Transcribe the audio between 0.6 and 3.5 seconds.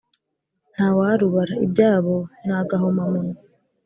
Ntawarubara ibyabo nagahoma munwa